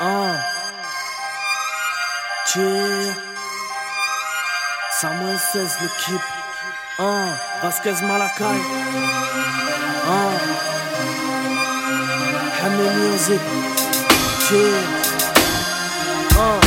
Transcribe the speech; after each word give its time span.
Ah. 0.00 0.34
Cheer. 2.46 3.14
Samuel 5.00 5.38
says 5.38 5.76
l'équipe. 5.80 6.28
Ah. 6.98 7.36
Vasquez 7.62 8.00
Malakai. 8.02 8.58
Ah. 10.06 10.32
Hamel 12.64 12.96
Music. 12.96 13.40
Cheer. 14.48 14.80
Ah. 16.38 16.60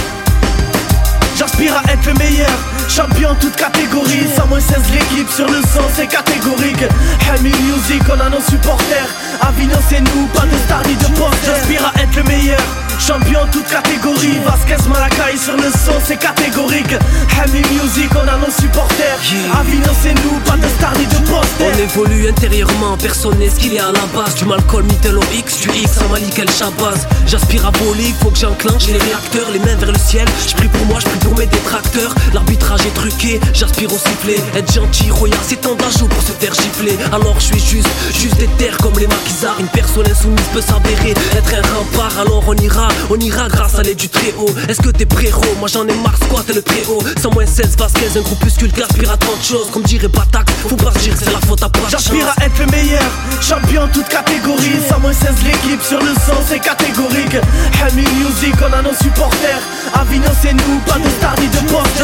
J'aspire 1.37 1.77
à 1.77 1.91
être 1.91 2.05
le 2.05 2.13
meilleur, 2.13 2.57
champion 2.89 3.35
toute 3.39 3.55
catégorie. 3.55 4.27
Samuel 4.35 4.61
16 4.61 4.77
l'équipe 4.93 5.29
sur 5.29 5.47
le 5.47 5.61
sang 5.61 5.87
c'est 5.93 6.07
catégorique. 6.07 6.85
Hammy 7.29 7.51
Music 7.63 8.01
on 8.09 8.19
a 8.19 8.29
nos 8.29 8.41
supporters. 8.41 9.09
Avino 9.41 9.75
c'est 9.89 10.01
nous, 10.01 10.27
pas 10.27 10.45
de 10.45 10.57
star 10.65 10.81
ni 10.87 10.95
de 10.95 11.05
poste. 11.17 11.45
J'aspire 11.45 11.91
à 11.93 12.01
être 12.01 12.15
le 12.15 12.23
meilleur. 12.23 12.61
Champion 12.99 13.41
toute 13.51 13.67
catégorie. 13.67 14.39
Vasquez 14.45 14.89
Malakai 14.89 15.37
sur 15.37 15.55
le 15.57 15.69
son 15.71 15.99
c'est 16.03 16.17
catégorique. 16.17 16.95
Hammy 17.37 17.61
Music 17.73 18.09
on 18.15 18.27
a 18.27 18.37
nos 18.37 18.51
supporters. 18.51 19.19
Avino 19.59 19.91
c'est 20.01 20.13
nous 20.23 20.39
pas 20.45 20.57
de 20.57 20.67
star 20.77 20.93
ni 20.97 21.05
de 21.05 21.17
poster 21.29 21.64
On 21.75 21.77
évolue 21.77 22.29
intérieurement, 22.29 22.95
personne 22.97 23.37
n'est 23.37 23.49
ce 23.49 23.59
qu'il 23.59 23.73
y 23.73 23.79
a 23.79 23.87
à 23.87 23.91
la 23.91 24.05
base 24.15 24.35
Du 24.35 24.45
Malcolm 24.45 24.87
au 24.87 25.37
X, 25.37 25.59
du 25.59 25.69
X 25.77 25.97
à 25.97 26.07
Malik 26.07 26.39
El 26.39 26.49
Shabazz 26.49 27.05
J'aspire 27.27 27.65
à 27.65 27.71
voler, 27.71 28.13
faut 28.21 28.29
que 28.29 28.37
j'enclenche 28.37 28.87
les 28.87 28.97
réacteurs 28.97 29.51
Les 29.51 29.59
mains 29.59 29.75
vers 29.75 29.91
le 29.91 29.97
ciel, 29.97 30.25
je 30.47 30.67
pour 30.67 30.85
moi, 30.85 30.99
je 30.99 31.05
prie 31.09 31.19
pour 31.19 31.37
mes 31.37 31.47
détracteurs. 31.47 32.15
L'arbitrage 32.33 32.85
est 32.85 32.93
truqué, 32.93 33.39
j'aspire 33.53 33.91
au 33.91 33.97
sifflet. 33.97 34.37
Être 34.55 34.71
gentil, 34.71 35.11
royal, 35.11 35.37
c'est 35.45 35.59
tant 35.59 35.75
d'ajout 35.75 36.07
pour 36.07 36.21
se 36.21 36.31
faire 36.31 36.53
gifler. 36.53 36.97
Alors 37.11 37.35
je 37.39 37.45
suis 37.45 37.59
juste, 37.59 37.89
juste 38.13 38.37
des 38.37 38.47
terres 38.57 38.77
comme 38.77 38.97
les 38.97 39.07
maquisards 39.07 39.59
Une 39.59 39.67
personne 39.67 40.07
insoumise 40.09 40.45
peut 40.53 40.61
s'avérer 40.61 41.13
Être 41.35 41.55
un 41.55 41.74
alors 42.19 42.43
on 42.47 42.55
ira 42.55 42.87
on 43.09 43.19
ira 43.19 43.47
grâce 43.47 43.75
à 43.75 43.83
l'aide 43.83 43.97
du 43.97 44.09
très 44.09 44.33
haut. 44.37 44.49
Est-ce 44.67 44.81
que 44.81 44.89
t'es 44.89 45.05
pré 45.05 45.31
Moi 45.59 45.67
j'en 45.71 45.87
ai 45.87 45.93
marre, 45.95 46.17
squat 46.17 46.49
et 46.49 46.53
le 46.53 46.61
très 46.61 46.85
haut. 46.87 47.01
100 47.21 47.33
moins 47.33 47.45
16, 47.45 47.75
Vasquez, 47.77 48.17
un 48.17 48.21
groupuscule 48.21 48.71
qui 48.71 48.81
aspire 48.81 49.11
à 49.11 49.17
30 49.17 49.43
choses. 49.43 49.69
Comme 49.71 49.83
dirait 49.83 50.07
Batak, 50.07 50.49
faut 50.67 50.75
pas 50.75 50.91
se 50.93 50.99
dire 50.99 51.13
c'est 51.17 51.31
la 51.31 51.39
faute 51.39 51.63
à 51.63 51.69
pas 51.69 51.79
J'aspire 51.89 52.27
à 52.37 52.45
être 52.45 52.59
le 52.59 52.65
meilleur, 52.67 53.03
champion 53.41 53.87
toute 53.93 54.07
catégorie. 54.07 54.79
100 54.89 54.99
moins 54.99 55.13
16, 55.13 55.29
l'équipe 55.43 55.81
sur 55.81 55.99
le 55.99 56.13
sang, 56.13 56.39
c'est 56.47 56.59
catégorique. 56.59 57.37
Hammy 57.81 58.05
Music, 58.19 58.55
on 58.61 58.73
a 58.73 58.81
nos 58.81 58.95
supporters. 58.95 59.61
Avignon, 59.93 60.31
c'est 60.41 60.53
nous, 60.53 60.79
pas 60.85 60.99
de 60.99 61.09
star 61.09 61.35
ni 61.39 61.47
de 61.47 61.71
poste. 61.71 61.94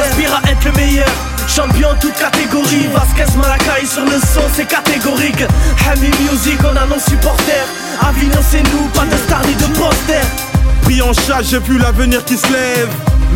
Sur 3.93 4.05
le 4.05 4.19
son 4.19 4.47
c'est 4.53 4.67
catégorique. 4.67 5.43
Hammy 5.85 6.09
Music 6.21 6.57
on 6.63 6.75
a 6.77 6.85
nos 6.85 6.99
supporters. 6.99 7.67
Avignon 8.01 8.39
c'est 8.49 8.63
nous, 8.71 8.87
pas 8.93 9.05
de 9.05 9.17
star 9.17 9.41
ni 9.45 9.53
de 9.55 9.65
poster. 9.77 10.21
Pris 10.83 11.01
en 11.01 11.13
chat, 11.13 11.41
j'ai 11.41 11.59
vu 11.59 11.77
l'avenir 11.77 12.23
qui 12.23 12.37
se 12.37 12.47
lève. 12.47 12.89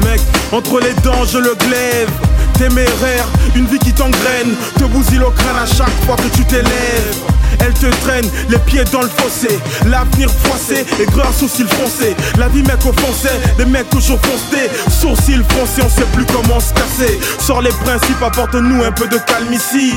Mec, 0.06 0.22
entre 0.52 0.80
les 0.80 0.94
dents 1.02 1.26
je 1.26 1.40
le 1.40 1.56
glaive. 1.56 2.10
Téméraire, 2.58 3.28
une 3.56 3.66
vie 3.66 3.80
qui 3.80 3.92
t'engraine. 3.92 4.56
Te 4.78 4.86
bousille 4.86 5.20
au 5.20 5.32
crâne 5.32 5.58
à 5.62 5.66
chaque 5.66 6.06
fois 6.06 6.16
que 6.16 6.36
tu 6.36 6.46
t'élèves. 6.46 7.16
Elle 7.60 7.74
te 7.74 7.88
traîne, 8.04 8.26
les 8.50 8.60
pieds 8.60 8.84
dans 8.92 9.02
le 9.02 9.10
fossé. 9.10 9.60
L'avenir 9.88 10.30
froissé, 10.44 10.86
aigreur, 11.02 11.34
sourcils 11.34 11.68
foncés. 11.68 12.16
La 12.38 12.48
vie 12.48 12.64
mec 12.64 12.80
offensé, 12.86 13.30
des 13.58 13.66
mecs 13.66 13.90
toujours 13.90 14.20
foncés. 14.22 14.70
Sourcils 14.90 15.44
foncés, 15.50 15.82
on 15.84 15.90
sait 15.90 16.08
plus 16.14 16.26
comment 16.26 16.60
se 16.60 16.74
casser. 16.74 17.20
Sors 17.40 17.62
les 17.62 17.72
principes, 17.84 18.22
apporte-nous 18.22 18.84
un 18.84 18.92
peu 18.92 19.08
de 19.08 19.18
calme 19.18 19.52
ici 19.52 19.94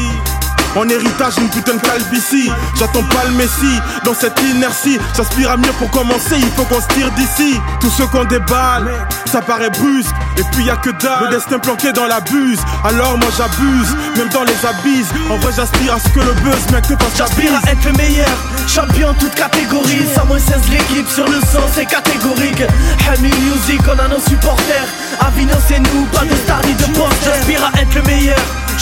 en 0.77 0.88
héritage, 0.88 1.34
une 1.38 1.48
putain 1.50 1.74
de 1.74 1.80
calvitie. 1.80 2.50
J'attends 2.78 3.02
pas 3.05 3.24
le 3.27 3.33
messie 3.33 3.80
dans 4.05 4.14
cette 4.14 4.41
inertie. 4.42 4.98
J'aspire 5.16 5.50
à 5.52 5.56
mieux 5.56 5.72
pour 5.78 5.91
commencer, 5.91 6.36
il 6.36 6.50
faut 6.56 6.64
qu'on 6.64 6.80
se 6.80 6.88
tire 6.88 7.10
d'ici. 7.12 7.58
Tous 7.80 7.91
ceux 7.91 8.06
qu'on 8.06 8.25
déballe, 8.25 8.88
ça 9.27 9.41
paraît 9.41 9.70
brusque. 9.70 10.14
Et 10.36 10.42
puis 10.52 10.64
y 10.64 10.70
a 10.70 10.77
que 10.77 10.91
dalle, 10.91 11.25
le 11.25 11.28
destin 11.30 11.58
planqué 11.58 11.92
dans 11.92 12.06
la 12.06 12.20
buse. 12.20 12.60
Alors 12.84 13.19
moi 13.19 13.30
j'abuse, 13.36 13.97
même 14.16 14.28
dans 14.28 14.44
les 14.44 14.66
abysses. 14.66 15.10
En 15.31 15.37
vrai, 15.38 15.53
j'aspire 15.54 15.94
à 15.94 15.98
ce 15.98 16.09
que 16.09 16.20
le 16.20 16.32
buzz, 16.43 16.70
mec, 16.72 16.82
te 16.82 16.97
fasse 17.03 17.16
J'aspire 17.16 17.53
à 17.54 17.70
être 17.70 17.84
le 17.84 17.93
meilleur, 17.93 18.37
champion 18.66 19.14
toute 19.14 19.34
catégorie. 19.34 20.06
16 20.38 20.70
l'équipe 20.70 21.09
sur 21.09 21.26
le 21.26 21.41
sang, 21.41 21.66
c'est 21.75 21.87
catégorique. 21.87 22.62
Hammy 23.09 23.31
Music, 23.31 23.81
on 23.88 23.98
a 23.98 24.09
nos 24.09 24.20
supporters. 24.20 24.87
Avino, 25.20 25.54
c'est 25.66 25.81
nous, 25.81 26.04
pas 26.12 26.25
de 26.25 26.34
star 26.44 26.60
ni 26.64 26.75
de 26.75 26.84
poste. 26.97 27.07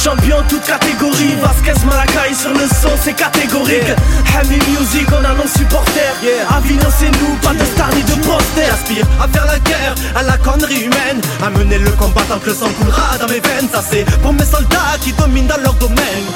Champion 0.07 0.37
toute 0.49 0.63
catégorie, 0.63 1.35
Vasquez 1.43 1.85
Malakai 1.85 2.33
sur 2.33 2.53
le 2.53 2.69
son 2.69 2.95
c'est 3.03 3.13
catégorique. 3.13 3.91
Hammy 4.39 4.57
Music 4.71 5.09
on 5.11 5.25
a 5.25 5.35
nos 5.35 5.49
supporters. 5.49 6.15
Avignon 6.57 6.89
c'est 6.97 7.11
nous, 7.11 7.35
pas 7.43 7.53
de 7.53 7.65
star 7.65 7.89
ni 7.93 8.05
de 8.05 8.15
poster 8.25 8.67
J'aspire 8.71 9.05
à 9.21 9.27
faire 9.27 9.47
la 9.47 9.59
guerre 9.59 9.97
à 10.15 10.23
la 10.23 10.37
connerie 10.39 10.83
humaine. 10.83 11.21
À 11.43 11.51
mener 11.51 11.79
le 11.79 11.91
combat 11.91 12.23
tant 12.29 12.39
que 12.39 12.51
le 12.51 12.55
sang 12.55 12.69
coulera 12.79 13.19
dans 13.19 13.27
mes 13.27 13.41
veines. 13.41 13.69
Ça 13.73 13.83
c'est 13.83 14.05
pour 14.23 14.33
mes 14.33 14.45
soldats 14.45 14.97
qui 15.01 15.13
dominent 15.13 15.49
dans 15.49 15.61
leur 15.61 15.75
domaine 15.75 16.27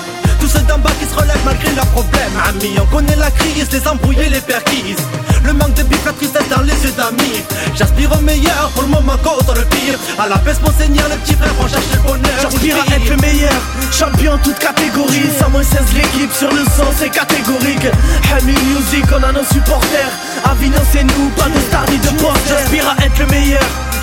ceux 0.52 0.62
d'en 0.62 0.78
bas 0.78 0.90
qui 0.98 1.06
se 1.06 1.14
relèvent 1.14 1.44
malgré 1.44 1.72
leurs 1.74 1.86
problèmes. 1.86 2.36
Amis, 2.48 2.76
on 2.80 2.86
connaît 2.86 3.16
la 3.16 3.30
crise, 3.30 3.70
les 3.72 3.86
embrouillés, 3.86 4.28
les 4.28 4.40
perquises. 4.40 5.04
Le 5.44 5.52
manque 5.52 5.74
de 5.74 5.82
bif, 5.84 6.04
la 6.04 6.12
tristesse 6.12 6.48
dans 6.48 6.62
les 6.62 6.78
yeux 6.84 6.92
d'amis. 6.96 7.42
J'aspire 7.74 8.12
au 8.12 8.20
meilleur, 8.20 8.70
pour 8.74 8.82
le 8.82 8.88
moment 8.88 9.16
contre 9.22 9.54
le 9.54 9.64
pire. 9.64 9.98
À 10.18 10.28
la 10.28 10.36
baisse 10.36 10.60
mon 10.64 10.72
seigneur, 10.72 11.08
le 11.08 11.16
petit 11.16 11.34
frère, 11.34 11.54
on 11.58 11.68
cherche 11.68 11.90
le 11.94 12.00
bonheur. 12.00 12.38
J'aspire 12.42 12.76
à 12.76 12.94
être 12.94 13.08
le 13.08 13.16
meilleur, 13.16 13.60
champion 13.90 14.38
toute 14.42 14.58
catégorie. 14.58 15.30
16 15.62 15.94
l'équipe 15.94 16.32
sur 16.32 16.50
le 16.50 16.64
sang, 16.64 16.90
c'est 16.96 17.10
catégorique. 17.10 17.86
Hammy 18.32 18.54
Music, 18.72 19.04
on 19.12 19.22
a 19.22 19.32
nos 19.32 19.44
supporters. 19.44 20.12
Avignon 20.44 20.80
c'est 20.90 21.04
nous, 21.04 21.28
pas 21.36 21.48
de 21.48 21.60
star 21.68 21.84
ni 21.90 21.98
de 21.98 22.10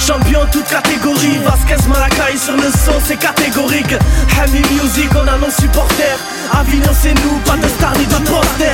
Champion 0.07 0.39
toute 0.53 0.63
catégorie, 0.69 1.37
Vasquez 1.43 1.85
Malakai 1.89 2.37
sur 2.37 2.55
le 2.55 2.71
son 2.71 2.97
c'est 3.03 3.17
catégorique. 3.17 3.93
Hammy 4.39 4.61
Music 4.71 5.09
on 5.13 5.27
a 5.27 5.37
nos 5.37 5.51
supporters. 5.51 6.17
Avignon 6.53 6.93
c'est 6.93 7.13
nous, 7.13 7.37
pas 7.45 7.57
de 7.57 7.67
star 7.67 7.91
ni 7.97 8.05
de 8.05 8.15
poster 8.25 8.71